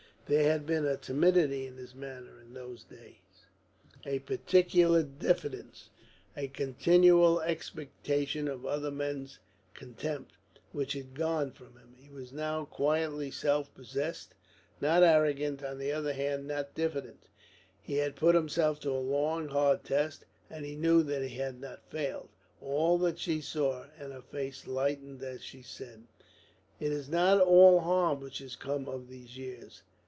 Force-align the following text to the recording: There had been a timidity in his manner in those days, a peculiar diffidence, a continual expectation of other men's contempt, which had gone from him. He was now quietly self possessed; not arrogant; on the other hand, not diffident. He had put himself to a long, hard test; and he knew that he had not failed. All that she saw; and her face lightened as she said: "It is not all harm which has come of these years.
There 0.27 0.43
had 0.49 0.65
been 0.65 0.85
a 0.85 0.95
timidity 0.95 1.67
in 1.67 1.75
his 1.75 1.93
manner 1.93 2.39
in 2.39 2.53
those 2.53 2.85
days, 2.85 3.47
a 4.05 4.19
peculiar 4.19 5.03
diffidence, 5.03 5.89
a 6.37 6.47
continual 6.47 7.41
expectation 7.41 8.47
of 8.47 8.65
other 8.65 8.91
men's 8.91 9.39
contempt, 9.73 10.31
which 10.71 10.93
had 10.93 11.15
gone 11.15 11.51
from 11.51 11.73
him. 11.75 11.95
He 11.99 12.07
was 12.09 12.31
now 12.31 12.63
quietly 12.63 13.29
self 13.29 13.73
possessed; 13.73 14.33
not 14.79 15.03
arrogant; 15.03 15.61
on 15.65 15.79
the 15.79 15.91
other 15.91 16.13
hand, 16.13 16.47
not 16.47 16.75
diffident. 16.75 17.25
He 17.81 17.97
had 17.97 18.15
put 18.15 18.33
himself 18.33 18.79
to 18.81 18.91
a 18.91 19.03
long, 19.03 19.49
hard 19.49 19.83
test; 19.83 20.23
and 20.49 20.63
he 20.65 20.77
knew 20.77 21.03
that 21.03 21.23
he 21.23 21.35
had 21.39 21.59
not 21.59 21.89
failed. 21.89 22.29
All 22.61 22.97
that 22.99 23.19
she 23.19 23.41
saw; 23.41 23.87
and 23.99 24.13
her 24.13 24.21
face 24.21 24.65
lightened 24.65 25.21
as 25.23 25.43
she 25.43 25.61
said: 25.61 26.03
"It 26.79 26.93
is 26.93 27.09
not 27.09 27.41
all 27.41 27.81
harm 27.81 28.21
which 28.21 28.37
has 28.37 28.55
come 28.55 28.87
of 28.87 29.09
these 29.09 29.37
years. 29.37 29.81